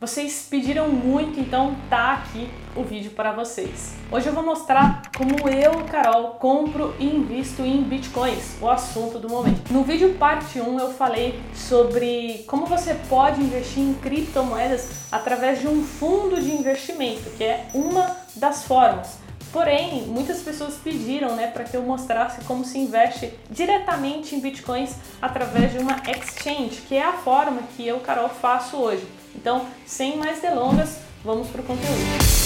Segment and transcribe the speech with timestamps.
[0.00, 3.92] Vocês pediram muito, então tá aqui o vídeo para vocês.
[4.10, 9.28] Hoje eu vou mostrar como eu, Carol, compro e invisto em bitcoins, o assunto do
[9.28, 9.70] momento.
[9.70, 15.68] No vídeo parte 1 eu falei sobre como você pode investir em criptomoedas através de
[15.68, 19.18] um fundo de investimento, que é uma das formas.
[19.52, 24.94] Porém, muitas pessoas pediram né, para que eu mostrasse como se investe diretamente em bitcoins
[25.20, 29.19] através de uma exchange, que é a forma que eu, Carol, faço hoje.
[29.34, 32.40] Então, sem mais delongas, vamos para o conteúdo.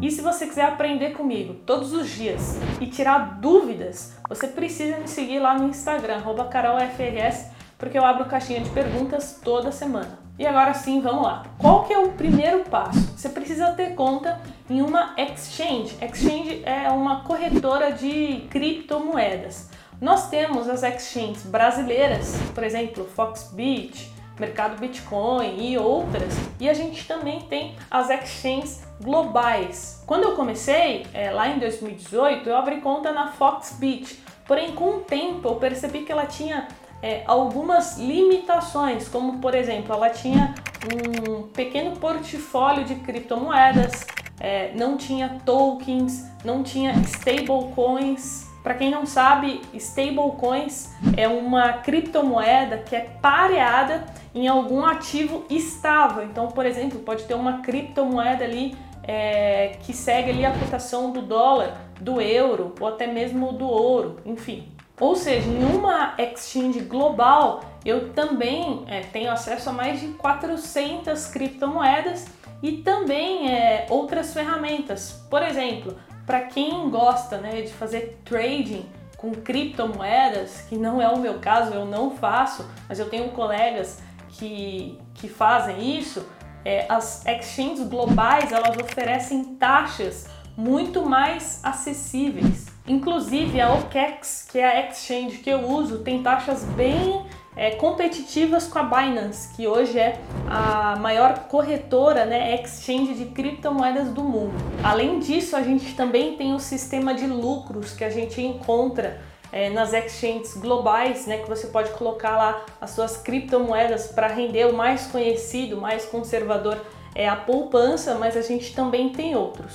[0.00, 5.08] E se você quiser aprender comigo todos os dias e tirar dúvidas, você precisa me
[5.08, 10.18] seguir lá no Instagram, carolfrs, porque eu abro caixinha de perguntas toda semana.
[10.38, 11.44] E agora sim, vamos lá.
[11.58, 13.00] Qual que é o primeiro passo?
[13.16, 15.96] Você precisa ter conta em uma exchange.
[16.02, 19.70] Exchange é uma corretora de criptomoedas.
[20.00, 27.06] Nós temos as exchanges brasileiras, por exemplo, Foxbit, Mercado Bitcoin e outras, e a gente
[27.06, 30.02] também tem as exchanges globais.
[30.06, 35.00] Quando eu comecei, é, lá em 2018, eu abri conta na Foxbit, porém com o
[35.00, 36.68] tempo eu percebi que ela tinha
[37.02, 44.06] é, algumas limitações, como por exemplo, ela tinha um pequeno portfólio de criptomoedas,
[44.40, 48.46] é, não tinha tokens, não tinha stablecoins.
[48.62, 56.24] Para quem não sabe, stablecoins é uma criptomoeda que é pareada em algum ativo estável.
[56.24, 61.22] Então, por exemplo, pode ter uma criptomoeda ali é, que segue ali a cotação do
[61.22, 64.70] dólar, do euro ou até mesmo do ouro, enfim.
[65.00, 71.26] Ou seja, em uma exchange global, eu também é, tenho acesso a mais de 400
[71.28, 72.26] criptomoedas
[72.62, 75.24] e também é, outras ferramentas.
[75.30, 81.18] Por exemplo, para quem gosta né, de fazer trading com criptomoedas, que não é o
[81.18, 86.26] meu caso, eu não faço, mas eu tenho colegas que, que fazem isso,
[86.64, 92.66] é, as exchanges globais elas oferecem taxas muito mais acessíveis.
[92.86, 97.24] Inclusive a OKEx, que é a exchange que eu uso, tem taxas bem
[97.58, 104.10] é, competitivas com a Binance, que hoje é a maior corretora, né, exchange de criptomoedas
[104.10, 104.54] do mundo.
[104.82, 109.20] Além disso, a gente também tem o sistema de lucros que a gente encontra
[109.50, 114.66] é, nas exchanges globais, né, que você pode colocar lá as suas criptomoedas para render
[114.66, 116.80] o mais conhecido, mais conservador
[117.12, 119.72] é a poupança, mas a gente também tem outros.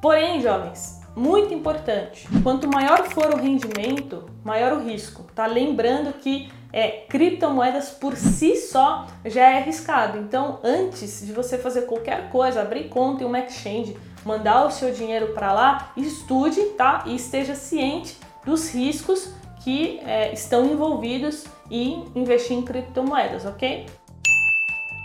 [0.00, 2.28] Porém, jovens, muito importante.
[2.44, 5.24] Quanto maior for o rendimento, maior o risco.
[5.34, 10.18] Tá lembrando que é, criptomoedas por si só já é arriscado.
[10.18, 14.92] Então, antes de você fazer qualquer coisa, abrir conta em uma exchange, mandar o seu
[14.92, 17.04] dinheiro para lá, estude, tá?
[17.06, 19.32] E esteja ciente dos riscos
[19.62, 23.86] que é, estão envolvidos em investir em criptomoedas, ok?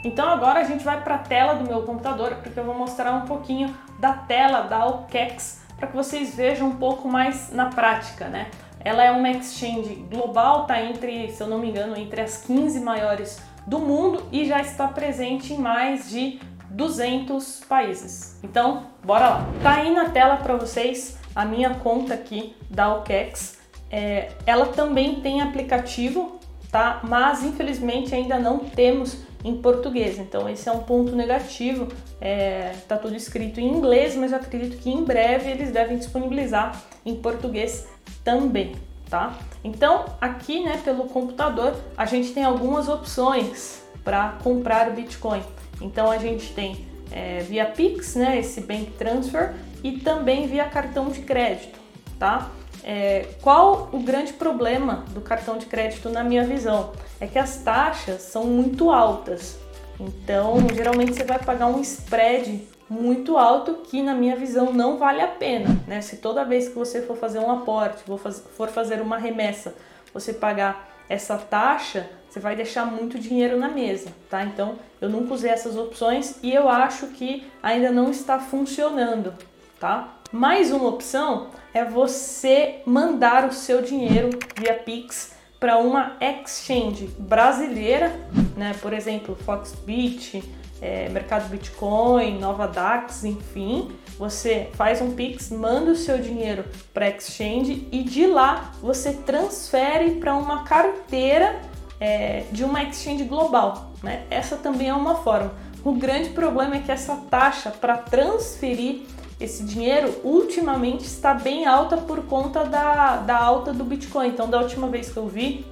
[0.03, 3.13] Então agora a gente vai para a tela do meu computador porque eu vou mostrar
[3.13, 8.27] um pouquinho da tela da OKEx para que vocês vejam um pouco mais na prática,
[8.27, 8.49] né?
[8.83, 12.79] Ela é uma exchange global, tá entre, se eu não me engano, entre as 15
[12.79, 18.39] maiores do mundo e já está presente em mais de 200 países.
[18.43, 19.49] Então, bora lá.
[19.61, 23.59] Tá aí na tela para vocês a minha conta aqui da OKEx.
[23.89, 26.39] É, ela também tem aplicativo,
[26.71, 27.01] tá?
[27.03, 30.17] Mas infelizmente ainda não temos em português.
[30.17, 31.87] Então esse é um ponto negativo.
[32.19, 36.81] É, tá tudo escrito em inglês, mas eu acredito que em breve eles devem disponibilizar
[37.05, 37.87] em português
[38.23, 38.75] também,
[39.09, 39.37] tá?
[39.63, 45.43] Então aqui, né, pelo computador, a gente tem algumas opções para comprar o Bitcoin.
[45.79, 51.09] Então a gente tem é, via Pix, né, esse bank transfer e também via cartão
[51.09, 51.79] de crédito,
[52.17, 52.49] tá?
[52.83, 56.93] É, qual o grande problema do cartão de crédito, na minha visão?
[57.19, 59.59] É que as taxas são muito altas.
[59.99, 65.21] Então, geralmente você vai pagar um spread muito alto que, na minha visão, não vale
[65.21, 65.81] a pena.
[65.87, 66.01] Né?
[66.01, 69.73] Se toda vez que você for fazer um aporte, for fazer uma remessa,
[70.13, 74.43] você pagar essa taxa, você vai deixar muito dinheiro na mesa, tá?
[74.43, 79.33] Então, eu nunca usei essas opções e eu acho que ainda não está funcionando,
[79.79, 80.17] tá?
[80.29, 88.11] Mais uma opção é você mandar o seu dinheiro via Pix para uma exchange brasileira,
[88.57, 88.75] né?
[88.81, 90.43] Por exemplo, Foxbit,
[90.81, 93.91] é, Mercado Bitcoin, Nova Dax, enfim.
[94.17, 100.15] Você faz um Pix, manda o seu dinheiro para exchange e de lá você transfere
[100.15, 101.61] para uma carteira
[101.99, 103.91] é, de uma exchange global.
[104.01, 104.25] Né?
[104.29, 105.53] Essa também é uma forma.
[105.83, 109.03] O grande problema é que essa taxa para transferir
[109.39, 114.29] esse dinheiro ultimamente está bem alta por conta da, da alta do Bitcoin.
[114.29, 115.65] Então, da última vez que eu vi,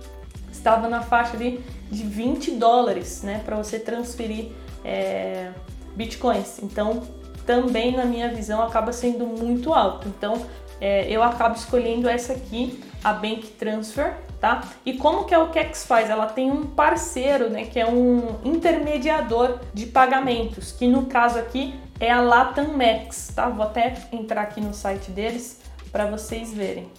[0.51, 1.59] estava na faixa de,
[1.91, 4.51] de 20 dólares, né, para você transferir
[4.83, 5.51] é,
[5.95, 6.59] Bitcoins.
[6.61, 7.03] Então,
[7.45, 10.07] também na minha visão acaba sendo muito alto.
[10.07, 10.45] Então,
[10.79, 14.63] é, eu acabo escolhendo essa aqui, a Bank Transfer, tá?
[14.85, 16.09] E como que a OKEx faz?
[16.09, 21.73] Ela tem um parceiro, né, que é um intermediador de pagamentos, que no caso aqui
[21.99, 23.49] é a Latam Max, tá?
[23.49, 25.59] Vou até entrar aqui no site deles
[25.91, 26.89] para vocês verem.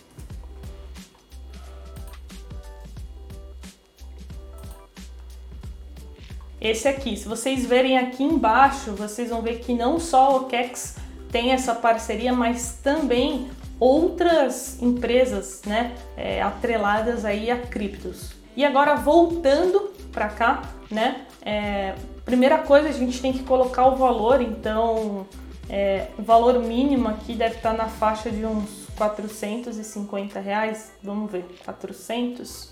[6.61, 10.97] Esse aqui, se vocês verem aqui embaixo, vocês vão ver que não só o OKEx
[11.33, 13.49] tem essa parceria, mas também
[13.79, 18.33] outras empresas, né, é, atreladas aí a criptos.
[18.55, 21.95] E agora voltando para cá, né, é,
[22.27, 25.27] primeira coisa a gente tem que colocar o valor, então
[25.67, 31.47] é, o valor mínimo aqui deve estar na faixa de uns 450 reais, vamos ver,
[31.65, 32.71] 400,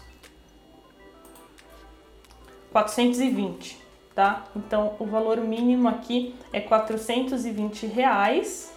[2.78, 3.76] 420,
[4.14, 4.44] tá?
[4.54, 8.72] Então o valor mínimo aqui é 420 reais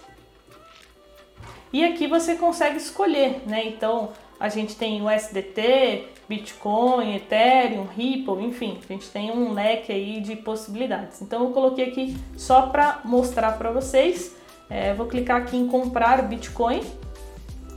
[1.72, 3.64] e aqui você consegue escolher, né?
[3.64, 4.10] Então
[4.40, 10.20] a gente tem o SDT, Bitcoin, Ethereum, Ripple, enfim, a gente tem um leque aí
[10.20, 11.22] de possibilidades.
[11.22, 14.34] Então eu coloquei aqui só para mostrar para vocês.
[14.68, 16.82] É, vou clicar aqui em comprar Bitcoin,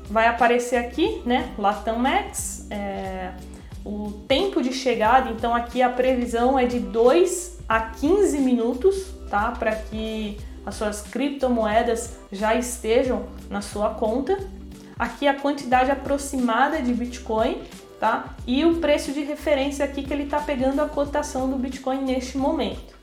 [0.10, 1.54] vai aparecer aqui, né?
[1.58, 3.34] Latam Max, é,
[3.86, 5.30] o tempo de chegada.
[5.30, 9.52] Então aqui a previsão é de 2 a 15 minutos, tá?
[9.52, 14.38] Para que as suas criptomoedas já estejam na sua conta.
[14.98, 17.62] Aqui a quantidade aproximada de Bitcoin,
[18.00, 18.36] tá?
[18.48, 22.38] E o preço de referência aqui que ele está pegando a cotação do Bitcoin neste
[22.38, 22.96] momento.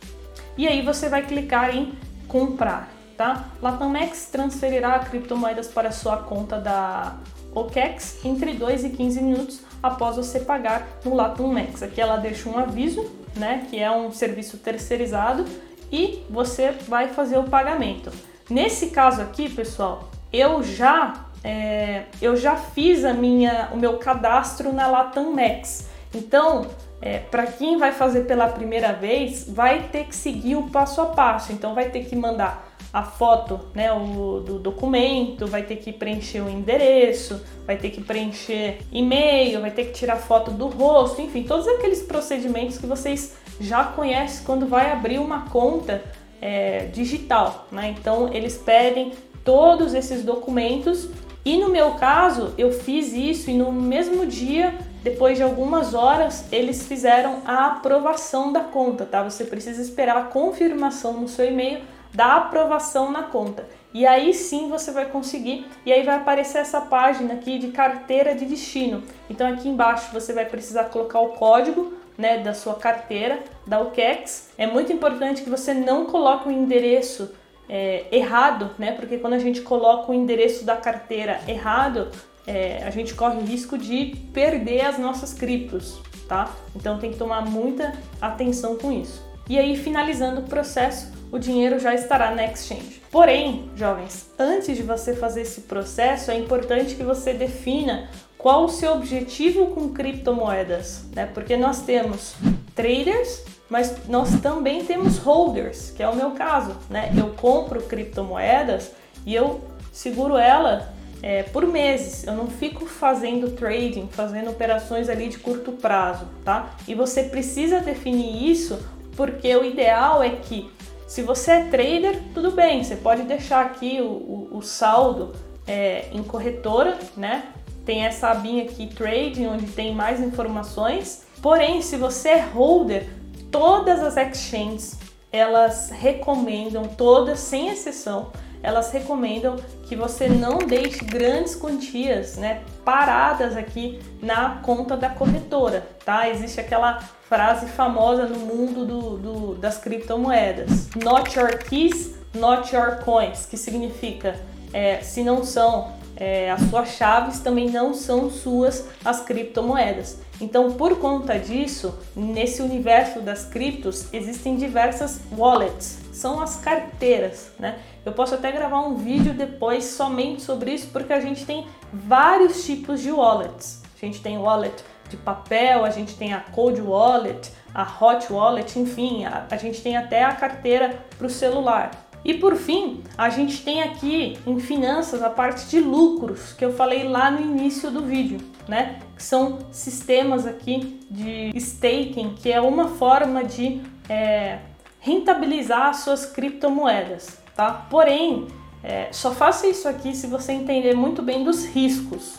[0.58, 1.93] E aí você vai clicar em
[2.26, 3.49] comprar, tá?
[3.61, 7.17] Latamex transferirá criptomoedas para sua conta da
[7.55, 11.82] OKEx entre 2 e 15 minutos após você pagar no Latamx.
[11.82, 15.44] Aqui ela deixa um aviso, né, que é um serviço terceirizado
[15.90, 18.11] e você vai fazer o pagamento.
[18.49, 24.73] Nesse caso aqui, pessoal, eu já é, eu já fiz a minha, o meu cadastro
[24.73, 25.88] na Latam Max.
[26.14, 26.67] Então,
[27.00, 31.06] é, para quem vai fazer pela primeira vez, vai ter que seguir o passo a
[31.06, 31.52] passo.
[31.52, 36.41] Então, vai ter que mandar a foto né, o, do documento, vai ter que preencher
[36.41, 41.43] o endereço, vai ter que preencher e-mail, vai ter que tirar foto do rosto, enfim,
[41.43, 46.03] todos aqueles procedimentos que vocês já conhece quando vai abrir uma conta
[46.41, 47.94] é, digital, né?
[47.99, 49.12] Então eles pedem
[49.43, 51.09] todos esses documentos
[51.44, 56.44] e no meu caso eu fiz isso e no mesmo dia, depois de algumas horas,
[56.53, 59.23] eles fizeram a aprovação da conta, tá?
[59.23, 61.81] Você precisa esperar a confirmação no seu e-mail
[62.14, 63.67] da aprovação na conta.
[63.94, 68.35] E aí sim você vai conseguir, e aí vai aparecer essa página aqui de carteira
[68.35, 69.03] de destino.
[69.29, 74.50] Então aqui embaixo você vai precisar colocar o código né, da sua carteira, da OKEx.
[74.56, 77.32] É muito importante que você não coloque o endereço
[77.69, 82.08] é, errado, né, porque quando a gente coloca o endereço da carteira errado,
[82.47, 86.50] é, a gente corre o risco de perder as nossas criptos, tá?
[86.75, 89.23] Então tem que tomar muita atenção com isso.
[89.49, 93.00] E aí, finalizando o processo, o dinheiro já estará na exchange.
[93.11, 98.69] Porém, jovens, antes de você fazer esse processo, é importante que você defina qual o
[98.69, 101.27] seu objetivo com criptomoedas, né?
[101.32, 102.34] Porque nós temos
[102.74, 107.10] traders, mas nós também temos holders, que é o meu caso, né?
[107.17, 108.93] Eu compro criptomoedas
[109.24, 112.27] e eu seguro ela é, por meses.
[112.27, 116.74] Eu não fico fazendo trading, fazendo operações ali de curto prazo, tá?
[116.86, 118.79] E você precisa definir isso
[119.17, 120.70] porque o ideal é que
[121.13, 125.35] se você é trader, tudo bem, você pode deixar aqui o, o, o saldo
[125.67, 127.53] é, em corretora, né?
[127.85, 131.27] tem essa abinha aqui Trading, onde tem mais informações.
[131.43, 133.11] Porém, se você é holder,
[133.51, 134.99] todas as exchanges
[135.31, 143.57] elas recomendam, todas sem exceção, elas recomendam que você não deixe grandes quantias, né, paradas
[143.57, 146.29] aqui na conta da corretora, tá?
[146.29, 152.99] Existe aquela frase famosa no mundo do, do, das criptomoedas: Not your keys, not your
[153.05, 154.37] coins, que significa
[154.73, 160.19] é, se não são é, as suas chaves também não são suas as criptomoedas.
[160.41, 167.79] Então, por conta disso, nesse universo das criptos existem diversas wallets, são as carteiras, né?
[168.05, 172.65] Eu posso até gravar um vídeo depois somente sobre isso, porque a gente tem vários
[172.65, 173.83] tipos de wallets.
[174.01, 178.79] A gente tem wallet de papel, a gente tem a cold wallet, a hot wallet,
[178.79, 181.91] enfim, a, a gente tem até a carteira para o celular
[182.25, 186.73] E por fim, a gente tem aqui em finanças a parte de lucros que eu
[186.73, 188.39] falei lá no início do vídeo,
[188.69, 189.01] né?
[189.17, 194.59] Que são sistemas aqui de staking, que é uma forma de é,
[195.03, 197.87] rentabilizar suas criptomoedas, tá?
[197.91, 198.47] Porém,
[198.85, 202.39] é, só faça isso aqui se você entender muito bem dos riscos,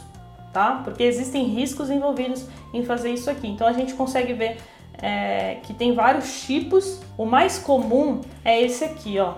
[0.54, 0.82] tá?
[0.82, 3.48] Porque existem riscos envolvidos em fazer isso aqui.
[3.48, 4.58] Então a gente consegue ver
[4.94, 7.02] é, que tem vários tipos.
[7.18, 9.34] O mais comum é esse aqui, ó,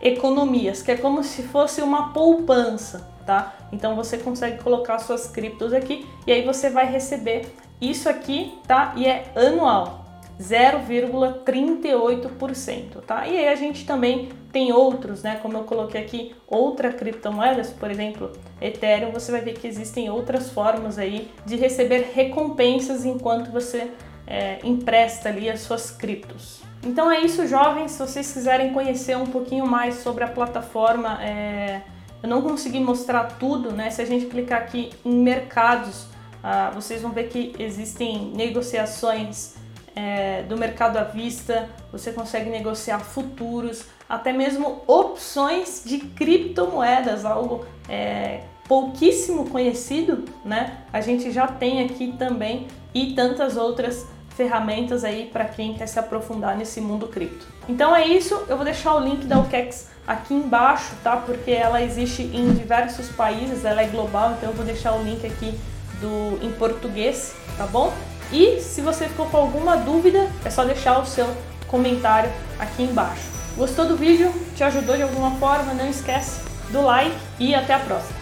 [0.00, 3.52] economias, que é como se fosse uma poupança, tá?
[3.72, 8.92] Então você consegue colocar suas criptos aqui e aí você vai receber isso aqui, tá?
[8.96, 10.03] E é anual,
[10.40, 13.26] 0,38%, tá?
[13.26, 15.38] E aí a gente também tem outros, né?
[15.40, 20.50] Como eu coloquei aqui, outra criptomoedas, por exemplo, Ethereum, você vai ver que existem outras
[20.50, 23.90] formas aí de receber recompensas enquanto você
[24.26, 26.62] é, empresta ali as suas criptos.
[26.82, 27.92] Então é isso, jovens.
[27.92, 31.82] Se vocês quiserem conhecer um pouquinho mais sobre a plataforma, é...
[32.22, 33.90] eu não consegui mostrar tudo, né?
[33.90, 36.06] Se a gente clicar aqui em mercados,
[36.42, 39.54] ah, vocês vão ver que existem negociações
[39.94, 47.64] é, do mercado à vista, você consegue negociar futuros, até mesmo opções de criptomoedas, algo
[47.88, 50.78] é, pouquíssimo conhecido, né?
[50.92, 55.98] A gente já tem aqui também e tantas outras ferramentas aí para quem quer se
[55.98, 57.46] aprofundar nesse mundo cripto.
[57.68, 61.16] Então é isso, eu vou deixar o link da OKEx aqui embaixo, tá?
[61.16, 65.24] Porque ela existe em diversos países, ela é global, então eu vou deixar o link
[65.24, 65.54] aqui
[66.00, 67.92] do em português, tá bom?
[68.32, 71.28] E se você ficou com alguma dúvida, é só deixar o seu
[71.66, 73.22] comentário aqui embaixo.
[73.56, 74.32] Gostou do vídeo?
[74.56, 75.74] Te ajudou de alguma forma?
[75.74, 76.40] Não esquece
[76.70, 78.18] do like e até a próxima.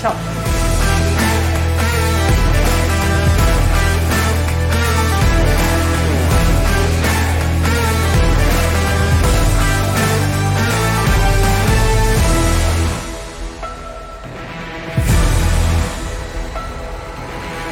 [0.00, 0.49] Tchau!